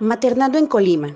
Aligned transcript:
Maternando 0.00 0.56
en 0.56 0.66
Colima. 0.66 1.14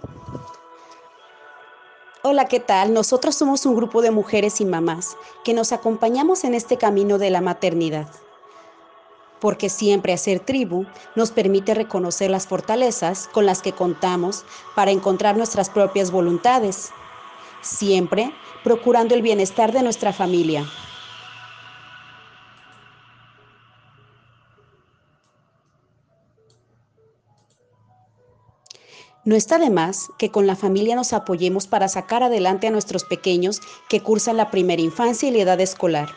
Hola, 2.22 2.48
¿qué 2.48 2.60
tal? 2.60 2.92
Nosotros 2.92 3.34
somos 3.34 3.64
un 3.64 3.74
grupo 3.74 4.02
de 4.02 4.10
mujeres 4.10 4.60
y 4.60 4.66
mamás 4.66 5.16
que 5.42 5.54
nos 5.54 5.72
acompañamos 5.72 6.44
en 6.44 6.52
este 6.52 6.76
camino 6.76 7.16
de 7.16 7.30
la 7.30 7.40
maternidad. 7.40 8.06
Porque 9.40 9.70
siempre 9.70 10.12
hacer 10.12 10.40
tribu 10.40 10.84
nos 11.14 11.30
permite 11.30 11.72
reconocer 11.72 12.30
las 12.30 12.46
fortalezas 12.46 13.26
con 13.32 13.46
las 13.46 13.62
que 13.62 13.72
contamos 13.72 14.44
para 14.74 14.90
encontrar 14.90 15.38
nuestras 15.38 15.70
propias 15.70 16.10
voluntades, 16.10 16.90
siempre 17.62 18.34
procurando 18.64 19.14
el 19.14 19.22
bienestar 19.22 19.72
de 19.72 19.82
nuestra 19.82 20.12
familia. 20.12 20.66
No 29.24 29.34
está 29.36 29.58
de 29.58 29.70
más 29.70 30.08
que 30.18 30.30
con 30.30 30.46
la 30.46 30.54
familia 30.54 30.96
nos 30.96 31.14
apoyemos 31.14 31.66
para 31.66 31.88
sacar 31.88 32.22
adelante 32.22 32.66
a 32.66 32.70
nuestros 32.70 33.04
pequeños 33.04 33.60
que 33.88 34.00
cursan 34.00 34.36
la 34.36 34.50
primera 34.50 34.82
infancia 34.82 35.28
y 35.28 35.32
la 35.32 35.38
edad 35.38 35.60
escolar. 35.60 36.10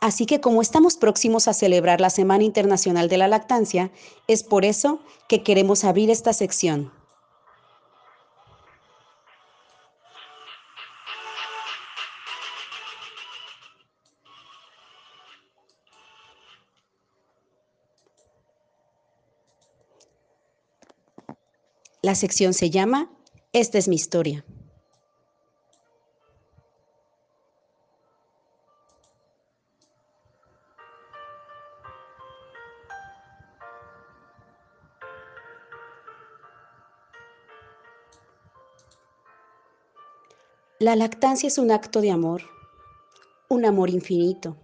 Así 0.00 0.26
que 0.26 0.40
como 0.40 0.60
estamos 0.60 0.96
próximos 0.96 1.48
a 1.48 1.54
celebrar 1.54 2.00
la 2.00 2.10
Semana 2.10 2.44
Internacional 2.44 3.08
de 3.08 3.16
la 3.16 3.28
Lactancia, 3.28 3.90
es 4.26 4.42
por 4.42 4.64
eso 4.64 4.98
que 5.28 5.42
queremos 5.42 5.84
abrir 5.84 6.10
esta 6.10 6.32
sección. 6.32 6.92
La 22.04 22.14
sección 22.14 22.52
se 22.52 22.68
llama 22.68 23.10
Esta 23.54 23.78
es 23.78 23.88
mi 23.88 23.96
historia. 23.96 24.44
La 40.78 40.96
lactancia 40.96 41.46
es 41.46 41.56
un 41.56 41.70
acto 41.70 42.02
de 42.02 42.10
amor, 42.10 42.42
un 43.48 43.64
amor 43.64 43.88
infinito. 43.88 44.58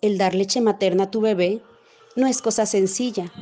El 0.00 0.18
dar 0.18 0.34
leche 0.34 0.60
materna 0.60 1.04
a 1.04 1.10
tu 1.12 1.20
bebé 1.20 1.62
no 2.16 2.26
es 2.26 2.42
cosa 2.42 2.66
sencilla, 2.66 3.32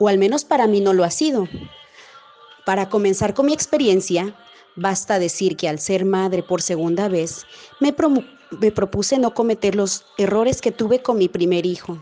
o 0.00 0.08
al 0.08 0.16
menos 0.16 0.46
para 0.46 0.66
mí 0.66 0.80
no 0.80 0.94
lo 0.94 1.04
ha 1.04 1.10
sido. 1.10 1.46
Para 2.68 2.90
comenzar 2.90 3.32
con 3.32 3.46
mi 3.46 3.54
experiencia, 3.54 4.34
basta 4.76 5.18
decir 5.18 5.56
que 5.56 5.70
al 5.70 5.78
ser 5.78 6.04
madre 6.04 6.42
por 6.42 6.60
segunda 6.60 7.08
vez, 7.08 7.46
me, 7.80 7.96
me, 8.60 8.72
propuse 8.72 9.18
no 9.18 9.32
cometer 9.32 9.74
los 9.74 10.04
errores 10.18 10.60
que 10.60 10.70
tuve 10.70 11.00
con 11.00 11.16
mi 11.16 11.28
primer 11.28 11.64
hijo. 11.64 11.98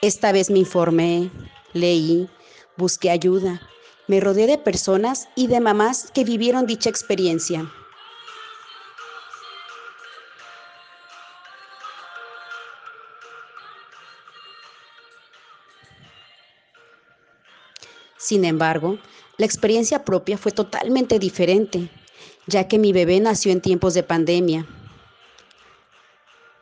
Esta 0.00 0.30
vez 0.30 0.48
me 0.48 0.60
informé, 0.60 1.32
leí, 1.72 2.28
busqué 2.76 3.10
ayuda, 3.10 3.60
me 4.06 4.20
rodeé 4.20 4.46
de 4.46 4.58
personas 4.58 5.28
y 5.34 5.48
de 5.48 5.58
mamás 5.58 6.12
que 6.12 6.22
vivieron 6.22 6.66
dicha 6.66 6.88
experiencia. 6.88 7.68
Sin 18.20 18.44
embargo, 18.44 18.98
la 19.40 19.46
experiencia 19.46 20.04
propia 20.04 20.36
fue 20.36 20.52
totalmente 20.52 21.18
diferente, 21.18 21.88
ya 22.46 22.68
que 22.68 22.78
mi 22.78 22.92
bebé 22.92 23.20
nació 23.20 23.52
en 23.52 23.62
tiempos 23.62 23.94
de 23.94 24.02
pandemia. 24.02 24.66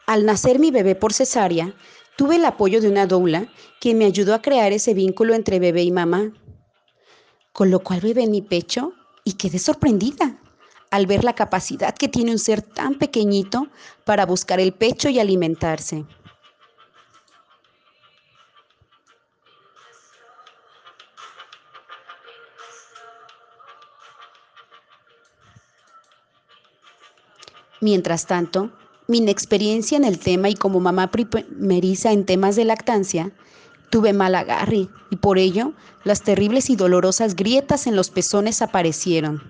Al 0.07 0.25
nacer 0.25 0.61
mi 0.61 0.71
bebé 0.71 0.95
por 0.95 1.13
cesárea, 1.13 1.75
tuve 2.17 2.37
el 2.37 2.45
apoyo 2.45 2.81
de 2.81 2.89
una 2.89 3.09
doula 3.09 3.49
que 3.81 3.97
me 3.97 4.05
ayudó 4.05 4.33
a 4.33 4.43
crear 4.43 4.73
ese 4.73 4.95
vínculo 4.95 5.35
entre 5.35 5.59
bebé 5.59 5.83
y 5.83 5.91
mamá, 5.91 6.33
con 7.53 7.73
lo 7.73 7.81
cual 7.81 7.99
bebé 7.99 8.23
en 8.23 8.31
mi 8.31 8.43
pecho 8.43 8.93
y 9.25 9.33
quedé 9.33 9.59
sorprendida 9.59 10.39
al 10.93 11.07
ver 11.07 11.25
la 11.25 11.35
capacidad 11.35 11.97
que 11.97 12.07
tiene 12.07 12.31
un 12.31 12.39
ser 12.39 12.63
tan 12.63 12.95
pequeñito 12.95 13.67
para 14.05 14.25
buscar 14.25 14.61
el 14.61 14.73
pecho 14.73 15.09
y 15.09 15.19
alimentarse. 15.19 16.05
Mientras 27.81 28.27
tanto, 28.27 28.71
mi 29.07 29.19
inexperiencia 29.19 29.97
en 29.97 30.05
el 30.05 30.19
tema 30.19 30.49
y 30.49 30.55
como 30.55 30.81
mamá 30.81 31.11
primeriza 31.11 32.13
en 32.13 32.27
temas 32.27 32.57
de 32.57 32.65
lactancia, 32.65 33.33
tuve 33.91 34.13
mal 34.13 34.35
agarre 34.35 34.89
y 35.11 35.17
por 35.17 35.39
ello 35.39 35.73
las 36.05 36.23
terribles 36.23 36.71
y 36.71 36.77
dolorosas 36.77 37.35
grietas 37.35 37.87
en 37.87 37.97
los 37.97 38.11
pezones 38.11 38.63
aparecieron. 38.63 39.43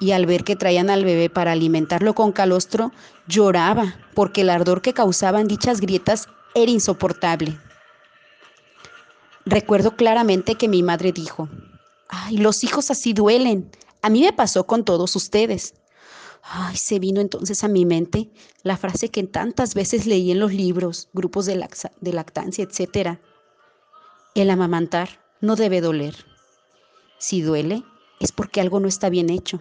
Y 0.00 0.10
al 0.10 0.26
ver 0.26 0.42
que 0.42 0.56
traían 0.56 0.90
al 0.90 1.04
bebé 1.04 1.30
para 1.30 1.52
alimentarlo 1.52 2.14
con 2.14 2.32
calostro, 2.32 2.90
lloraba 3.28 3.94
porque 4.14 4.40
el 4.40 4.50
ardor 4.50 4.82
que 4.82 4.94
causaban 4.94 5.46
dichas 5.46 5.80
grietas 5.80 6.28
era 6.54 6.72
insoportable. 6.72 7.56
Recuerdo 9.44 9.96
claramente 9.96 10.56
que 10.56 10.68
mi 10.68 10.82
madre 10.82 11.12
dijo, 11.12 11.48
ay, 12.08 12.38
los 12.38 12.64
hijos 12.64 12.90
así 12.90 13.12
duelen. 13.12 13.70
A 14.02 14.10
mí 14.10 14.22
me 14.22 14.32
pasó 14.32 14.66
con 14.66 14.84
todos 14.84 15.14
ustedes. 15.14 15.74
Ay, 16.42 16.76
se 16.76 16.98
vino 16.98 17.20
entonces 17.20 17.62
a 17.62 17.68
mi 17.68 17.86
mente 17.86 18.28
la 18.64 18.76
frase 18.76 19.10
que 19.10 19.22
tantas 19.22 19.74
veces 19.74 20.06
leí 20.06 20.32
en 20.32 20.40
los 20.40 20.52
libros, 20.52 21.08
grupos 21.12 21.46
de, 21.46 21.54
lactancia, 21.56 22.64
etc. 22.64 23.18
El 24.34 24.50
amamantar 24.50 25.20
no 25.40 25.54
debe 25.54 25.80
doler. 25.80 26.26
Si 27.18 27.42
duele, 27.42 27.84
es 28.18 28.32
porque 28.32 28.60
algo 28.60 28.80
no 28.80 28.88
está 28.88 29.08
bien 29.08 29.30
hecho. 29.30 29.60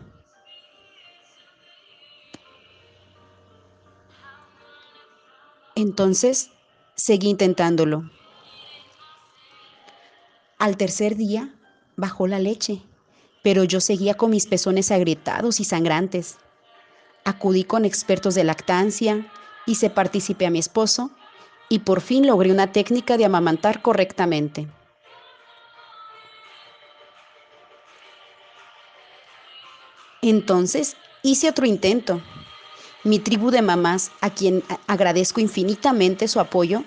Entonces, 5.76 6.50
seguí 6.96 7.30
intentándolo. 7.30 8.10
Al 10.58 10.78
tercer 10.78 11.16
día, 11.16 11.56
bajó 11.96 12.28
la 12.28 12.40
leche, 12.40 12.82
pero 13.44 13.64
yo 13.64 13.80
seguía 13.82 14.16
con 14.16 14.32
mis 14.32 14.48
pezones 14.48 14.92
agrietados 14.92 15.60
y 15.60 15.64
sangrantes. 15.64 16.38
Acudí 17.24 17.64
con 17.64 17.86
expertos 17.86 18.34
de 18.34 18.44
lactancia, 18.44 19.32
hice 19.66 19.90
partícipe 19.90 20.46
a 20.46 20.50
mi 20.50 20.60
esposo 20.60 21.12
y 21.70 21.80
por 21.80 22.02
fin 22.02 22.26
logré 22.26 22.52
una 22.52 22.72
técnica 22.72 23.16
de 23.18 23.26
amamantar 23.26 23.82
correctamente. 23.82 24.68
Entonces 30.22 30.98
hice 31.24 31.50
otro 31.50 31.66
intento. 31.66 32.22
Mi 33.04 33.20
tribu 33.20 33.52
de 33.52 33.62
mamás, 33.62 34.12
a 34.22 34.30
quien 34.32 34.64
agradezco 34.88 35.40
infinitamente 35.40 36.28
su 36.28 36.40
apoyo, 36.40 36.84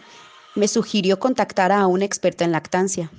me 0.55 0.69
sugirió 0.69 1.19
contactar 1.19 1.73
a 1.73 1.87
una 1.87 2.05
experta 2.05 2.45
en 2.45 2.53
lactancia. 2.53 3.11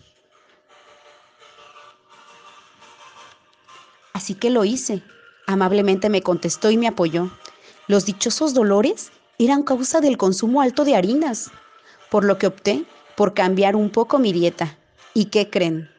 Así 4.13 4.36
que 4.36 4.50
lo 4.50 4.63
hice 4.63 5.04
Amablemente 5.47 6.09
me 6.09 6.21
contestó 6.21 6.71
y 6.71 6.77
me 6.77 6.88
apoyó. 6.88 7.30
Los 7.88 8.06
dichosos 8.06 8.53
dolores 8.53 9.12
eran 9.38 9.63
causa 9.63 10.01
del 10.01 10.18
consumo 10.18 10.62
alto 10.62 10.86
de 10.86 10.95
harinas, 10.95 11.51
por 12.09 12.24
lo 12.24 12.38
que 12.38 12.47
opté 12.47 12.86
por 13.15 13.33
cambiar 13.33 13.75
un 13.75 13.89
poco 13.89 14.18
mi 14.18 14.33
dieta. 14.33 14.77
¿Y 15.13 15.25
qué 15.25 15.50
creen? 15.50 15.89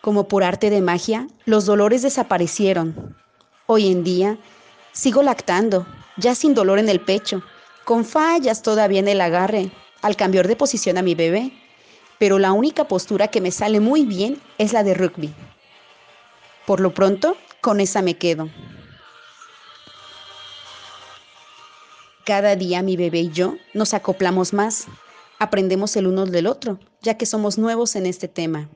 Como 0.00 0.28
por 0.28 0.44
arte 0.44 0.70
de 0.70 0.80
magia, 0.80 1.26
los 1.44 1.66
dolores 1.66 2.02
desaparecieron. 2.02 3.16
Hoy 3.66 3.90
en 3.90 4.04
día 4.04 4.38
sigo 4.92 5.22
lactando, 5.22 5.86
ya 6.16 6.34
sin 6.34 6.54
dolor 6.54 6.78
en 6.78 6.88
el 6.88 7.00
pecho, 7.00 7.42
con 7.84 8.04
fallas 8.04 8.62
todavía 8.62 9.00
en 9.00 9.08
el 9.08 9.20
agarre, 9.20 9.72
al 10.00 10.16
cambiar 10.16 10.46
de 10.46 10.56
posición 10.56 10.96
a 10.96 11.02
mi 11.02 11.14
bebé 11.14 11.52
pero 12.18 12.38
la 12.38 12.52
única 12.52 12.84
postura 12.84 13.28
que 13.28 13.40
me 13.40 13.50
sale 13.50 13.80
muy 13.80 14.04
bien 14.04 14.40
es 14.58 14.72
la 14.72 14.82
de 14.82 14.94
rugby. 14.94 15.34
Por 16.66 16.80
lo 16.80 16.92
pronto, 16.92 17.36
con 17.60 17.80
esa 17.80 18.02
me 18.02 18.14
quedo. 18.14 18.50
Cada 22.24 22.56
día 22.56 22.82
mi 22.82 22.96
bebé 22.96 23.20
y 23.20 23.30
yo 23.30 23.56
nos 23.72 23.94
acoplamos 23.94 24.52
más, 24.52 24.86
aprendemos 25.38 25.96
el 25.96 26.06
uno 26.06 26.26
del 26.26 26.46
otro, 26.46 26.78
ya 27.00 27.16
que 27.16 27.24
somos 27.24 27.56
nuevos 27.56 27.96
en 27.96 28.04
este 28.04 28.28
tema. 28.28 28.68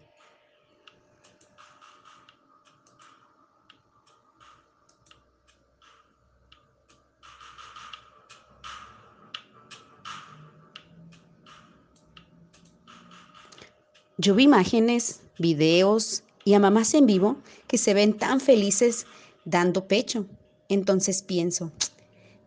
Yo 14.24 14.36
vi 14.36 14.44
imágenes, 14.44 15.20
videos 15.36 16.22
y 16.44 16.54
a 16.54 16.60
mamás 16.60 16.94
en 16.94 17.06
vivo 17.06 17.38
que 17.66 17.76
se 17.76 17.92
ven 17.92 18.16
tan 18.16 18.38
felices 18.38 19.04
dando 19.44 19.88
pecho. 19.88 20.26
Entonces 20.68 21.22
pienso, 21.22 21.72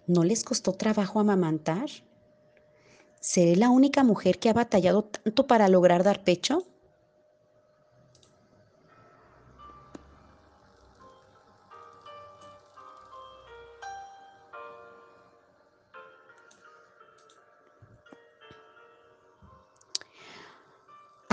¿no 0.07 0.23
les 0.23 0.45
costó 0.45 0.71
trabajo 0.71 1.19
amamantar? 1.19 1.89
¿Seré 3.19 3.57
la 3.57 3.69
única 3.69 4.05
mujer 4.05 4.39
que 4.39 4.47
ha 4.47 4.53
batallado 4.53 5.03
tanto 5.03 5.47
para 5.47 5.67
lograr 5.67 6.05
dar 6.05 6.23
pecho? 6.23 6.65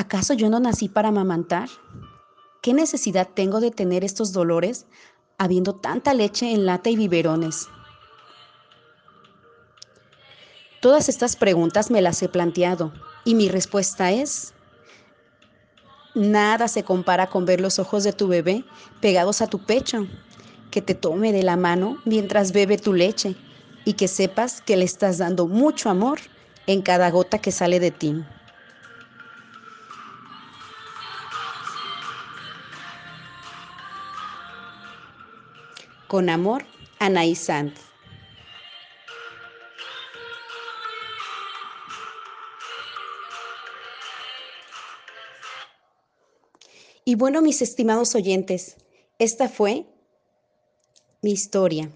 ¿Acaso 0.02 0.34
yo 0.34 0.50
no 0.50 0.58
nací 0.58 0.88
para 0.88 1.10
amamantar? 1.10 1.68
¿Qué 2.60 2.74
necesidad 2.74 3.28
tengo 3.32 3.60
de 3.60 3.70
tener 3.70 4.02
estos 4.02 4.32
dolores 4.32 4.86
habiendo 5.38 5.76
tanta 5.76 6.12
leche 6.12 6.50
en 6.52 6.66
lata 6.66 6.90
y 6.90 6.96
biberones? 6.96 7.68
Todas 10.80 11.08
estas 11.08 11.36
preguntas 11.36 11.92
me 11.92 12.02
las 12.02 12.20
he 12.20 12.28
planteado 12.28 12.92
y 13.24 13.36
mi 13.36 13.48
respuesta 13.48 14.10
es, 14.10 14.54
nada 16.16 16.66
se 16.66 16.82
compara 16.82 17.28
con 17.28 17.44
ver 17.44 17.60
los 17.60 17.78
ojos 17.78 18.02
de 18.02 18.12
tu 18.12 18.26
bebé 18.26 18.64
pegados 19.00 19.40
a 19.40 19.46
tu 19.46 19.60
pecho, 19.60 20.08
que 20.72 20.82
te 20.82 20.96
tome 20.96 21.30
de 21.30 21.44
la 21.44 21.56
mano 21.56 21.98
mientras 22.04 22.50
bebe 22.50 22.76
tu 22.76 22.92
leche 22.92 23.36
y 23.84 23.92
que 23.92 24.08
sepas 24.08 24.62
que 24.62 24.76
le 24.76 24.84
estás 24.84 25.18
dando 25.18 25.46
mucho 25.46 25.90
amor 25.90 26.18
en 26.66 26.82
cada 26.82 27.08
gota 27.12 27.38
que 27.38 27.52
sale 27.52 27.78
de 27.78 27.92
ti. 27.92 28.24
Con 36.12 36.28
amor, 36.28 36.66
Anaí 36.98 37.34
Sanz. 37.34 37.72
Y 47.06 47.14
bueno, 47.14 47.40
mis 47.40 47.62
estimados 47.62 48.14
oyentes, 48.14 48.76
esta 49.18 49.48
fue 49.48 49.86
mi 51.22 51.32
historia. 51.32 51.90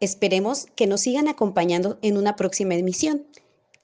Esperemos 0.00 0.66
que 0.74 0.88
nos 0.88 1.02
sigan 1.02 1.28
acompañando 1.28 2.00
en 2.02 2.16
una 2.16 2.34
próxima 2.34 2.74
emisión. 2.74 3.24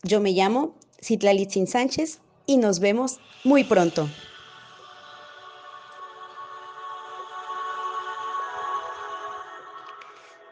Yo 0.02 0.20
me 0.20 0.32
llamo 0.32 0.74
Citlalitzin 1.00 1.68
Sánchez 1.68 2.18
y 2.44 2.56
nos 2.56 2.80
vemos 2.80 3.20
muy 3.44 3.62
pronto. 3.62 4.08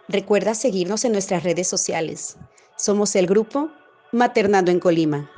Recuerda 0.09 0.55
seguirnos 0.55 1.05
en 1.05 1.13
nuestras 1.13 1.43
redes 1.43 1.67
sociales. 1.67 2.37
Somos 2.77 3.17
el 3.17 3.27
grupo 3.27 3.71
Maternando 4.13 4.71
en 4.71 4.79
Colima. 4.79 5.31